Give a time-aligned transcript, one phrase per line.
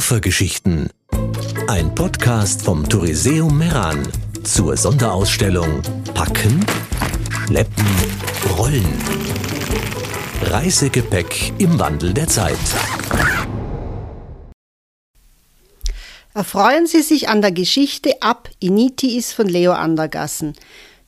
[0.00, 0.88] Koffergeschichten.
[1.68, 4.08] Ein Podcast vom Touriseum Meran
[4.44, 5.82] zur Sonderausstellung
[6.14, 6.64] Packen,
[7.46, 7.84] Schleppen,
[8.56, 8.88] Rollen.
[10.44, 12.56] Reisegepäck im Wandel der Zeit.
[16.32, 20.54] Erfreuen Sie sich an der Geschichte Ab Initis von Leo Andergassen.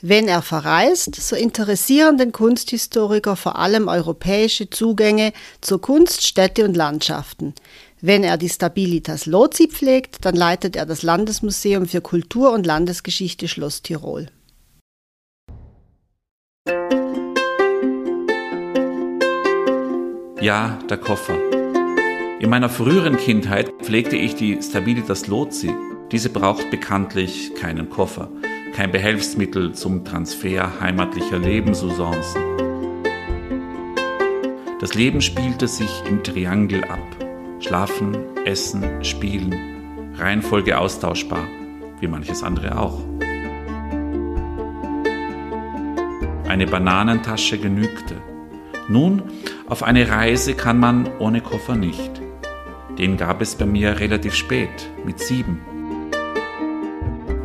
[0.00, 6.76] Wenn er verreist, so interessieren den Kunsthistoriker vor allem europäische Zugänge zur Kunst, Städte und
[6.76, 7.52] Landschaften.
[8.00, 13.48] Wenn er die Stabilitas Lozi pflegt, dann leitet er das Landesmuseum für Kultur und Landesgeschichte
[13.48, 14.28] Schloss Tirol.
[20.40, 21.36] Ja, der Koffer.
[22.40, 25.74] In meiner früheren Kindheit pflegte ich die Stabilitas Lozi.
[26.12, 28.30] Diese braucht bekanntlich keinen Koffer
[28.78, 32.40] kein Behelfsmittel zum Transfer heimatlicher Lebensusancen.
[34.80, 37.27] Das Leben spielte sich im Triangel ab.
[37.60, 39.52] Schlafen, Essen, Spielen.
[40.16, 41.44] Reihenfolge austauschbar,
[42.00, 43.00] wie manches andere auch.
[46.48, 48.14] Eine Bananentasche genügte.
[48.88, 49.22] Nun,
[49.68, 52.22] auf eine Reise kann man ohne Koffer nicht.
[52.96, 55.60] Den gab es bei mir relativ spät, mit sieben.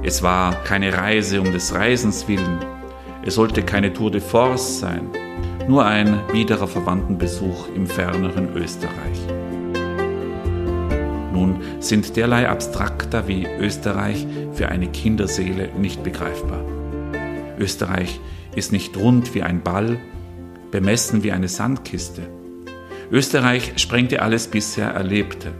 [0.03, 2.59] Es war keine Reise um des Reisens willen.
[3.23, 5.09] Es sollte keine Tour de Force sein,
[5.67, 9.19] nur ein wiederer Verwandtenbesuch im ferneren Österreich.
[11.33, 16.63] Nun sind derlei Abstrakter wie Österreich für eine Kinderseele nicht begreifbar.
[17.57, 18.19] Österreich
[18.55, 19.97] ist nicht rund wie ein Ball,
[20.69, 22.21] bemessen wie eine Sandkiste.
[23.11, 25.53] Österreich sprengte alles bisher Erlebte,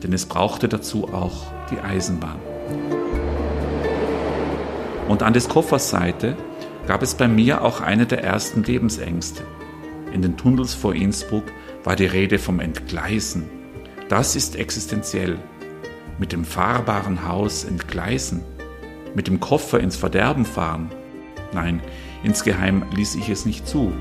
[0.00, 2.38] denn es brauchte dazu auch die Eisenbahn.
[5.08, 6.36] Und an des Koffers Seite
[6.86, 9.42] gab es bei mir auch eine der ersten Lebensängste.
[10.12, 11.44] In den Tunnels vor Innsbruck
[11.82, 13.59] war die Rede vom Entgleisen.
[14.10, 15.38] Das ist existenziell.
[16.18, 18.42] Mit dem fahrbaren Haus entgleisen.
[19.14, 20.90] Mit dem Koffer ins Verderben fahren.
[21.52, 21.80] Nein,
[22.24, 23.92] insgeheim ließ ich es nicht zu.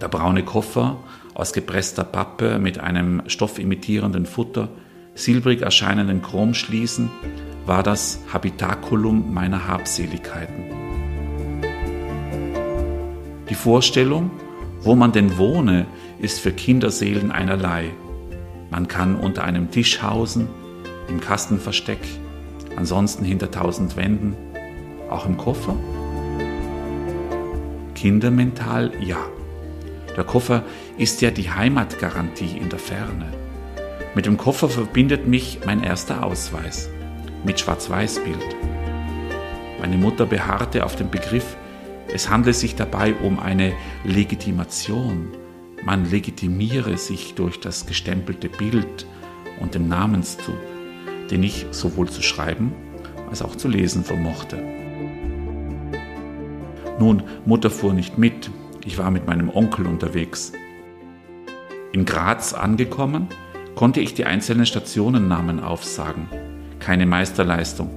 [0.00, 0.96] Der braune Koffer
[1.32, 4.68] aus gepresster Pappe mit einem stoffimitierenden Futter,
[5.14, 7.08] silbrig erscheinenden Chromschließen,
[7.66, 10.64] war das Habitakulum meiner Habseligkeiten.
[13.48, 14.32] Die Vorstellung,
[14.80, 15.86] wo man denn wohne,
[16.18, 17.92] ist für Kinderseelen einerlei.
[18.70, 20.48] Man kann unter einem Tisch hausen,
[21.08, 22.00] im Kastenversteck,
[22.76, 24.36] ansonsten hinter tausend Wänden,
[25.08, 25.76] auch im Koffer?
[27.94, 29.18] Kindermental ja.
[30.16, 30.64] Der Koffer
[30.98, 33.32] ist ja die Heimatgarantie in der Ferne.
[34.14, 36.90] Mit dem Koffer verbindet mich mein erster Ausweis
[37.44, 38.56] mit Schwarz-Weiß-Bild.
[39.80, 41.56] Meine Mutter beharrte auf dem Begriff,
[42.12, 43.72] es handle sich dabei um eine
[44.04, 45.28] Legitimation.
[45.84, 49.06] Man legitimiere sich durch das gestempelte Bild
[49.60, 50.56] und den Namenszug,
[51.30, 52.72] den ich sowohl zu schreiben
[53.28, 54.62] als auch zu lesen vermochte.
[56.98, 58.50] Nun, Mutter fuhr nicht mit,
[58.84, 60.52] ich war mit meinem Onkel unterwegs.
[61.92, 63.28] In Graz angekommen,
[63.74, 66.28] konnte ich die einzelnen Stationennamen aufsagen
[66.86, 67.90] keine Meisterleistung.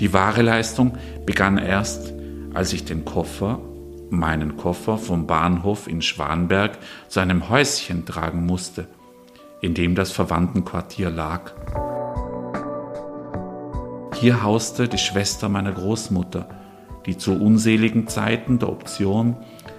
[0.00, 2.12] Die wahre Leistung begann erst,
[2.54, 3.60] als ich den Koffer,
[4.18, 6.78] meinen Koffer vom Bahnhof in Schwanberg
[7.08, 8.86] zu einem Häuschen tragen musste,
[9.60, 11.52] in dem das Verwandtenquartier lag.
[14.14, 16.48] Hier hauste die Schwester meiner Großmutter,
[17.06, 19.36] die zu unseligen Zeiten der Option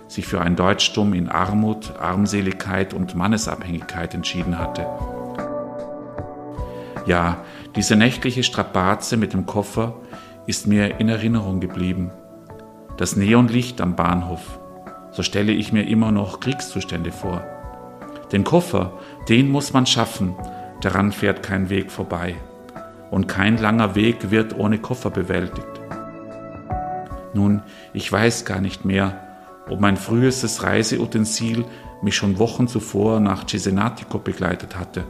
[0.08, 4.86] sich für ein Deutschtum in Armut, Armseligkeit und Mannesabhängigkeit entschieden hatte.
[7.06, 7.44] Ja,
[7.76, 9.96] diese nächtliche Strapaze mit dem Koffer
[10.46, 12.12] ist mir in Erinnerung geblieben.
[12.98, 14.60] Das Neonlicht am Bahnhof.
[15.12, 17.44] So stelle ich mir immer noch Kriegszustände vor.
[18.32, 18.94] Den Koffer,
[19.30, 20.36] den muss man schaffen,
[20.82, 22.36] daran fährt kein Weg vorbei.
[23.12, 25.68] Und kein langer Weg wird ohne Koffer bewältigt.
[27.34, 27.62] Nun,
[27.94, 29.20] ich weiß gar nicht mehr,
[29.70, 31.66] ob mein frühestes Reiseutensil
[32.02, 35.04] mich schon Wochen zuvor nach Cesenatico begleitet hatte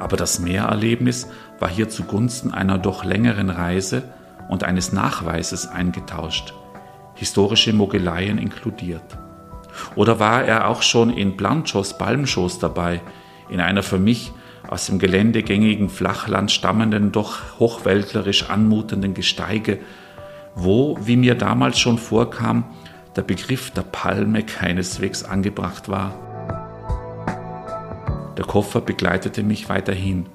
[0.00, 1.28] aber das Mehrerlebnis
[1.60, 4.02] war hier zugunsten einer doch längeren Reise
[4.50, 6.54] und eines Nachweises eingetauscht,
[7.14, 9.16] historische Mogeleien inkludiert.
[9.94, 13.00] Oder war er auch schon in Planchos Balmschoß dabei,
[13.48, 14.32] in einer für mich
[14.68, 19.78] aus dem geländegängigen Flachland stammenden, doch hochwäldlerisch anmutenden Gesteige,
[20.56, 22.64] wo, wie mir damals schon vorkam,
[23.14, 26.14] der Begriff der Palme keineswegs angebracht war?
[28.36, 30.26] Der Koffer begleitete mich weiterhin.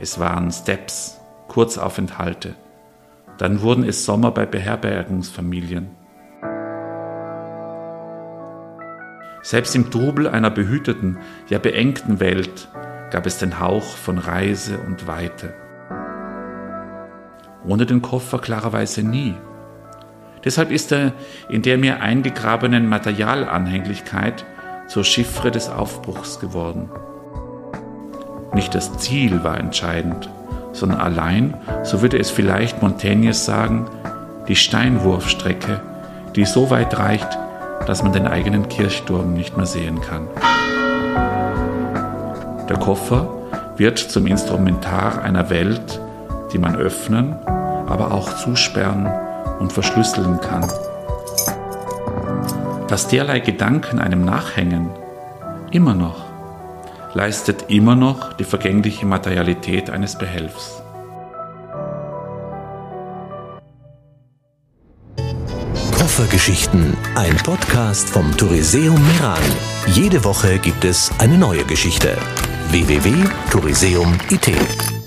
[0.00, 2.56] Es waren Steps, Kurzaufenthalte.
[3.38, 5.90] Dann wurden es Sommer bei Beherbergungsfamilien.
[9.42, 11.18] Selbst im Trubel einer behüteten,
[11.48, 12.68] ja beengten Welt
[13.10, 15.54] gab es den Hauch von Reise und Weite.
[17.64, 19.34] Ohne den Koffer klarerweise nie.
[20.44, 21.12] Deshalb ist er
[21.48, 24.44] in der mir eingegrabenen Materialanhänglichkeit
[24.88, 26.90] zur Chiffre des Aufbruchs geworden.
[28.54, 30.28] Nicht das Ziel war entscheidend,
[30.78, 33.86] sondern allein, so würde es vielleicht Montaigne sagen,
[34.48, 35.80] die Steinwurfstrecke,
[36.34, 37.28] die so weit reicht,
[37.86, 40.28] dass man den eigenen Kirchturm nicht mehr sehen kann.
[42.68, 43.28] Der Koffer
[43.76, 46.00] wird zum Instrumentar einer Welt,
[46.52, 47.34] die man öffnen,
[47.86, 49.08] aber auch zusperren
[49.58, 50.66] und verschlüsseln kann.
[52.88, 54.90] Dass derlei Gedanken einem nachhängen,
[55.70, 56.27] immer noch,
[57.14, 60.82] leistet immer noch die vergängliche Materialität eines Behelfs.
[65.96, 69.42] Koffergeschichten, ein Podcast vom Touriseum Meran.
[69.86, 72.16] Jede Woche gibt es eine neue Geschichte.
[72.70, 74.97] www.touriseum.it